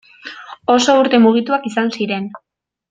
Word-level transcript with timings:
Oso 0.77 0.95
urte 1.03 1.21
mugituak 1.27 1.71
izan 1.73 1.95
ziren. 1.99 2.31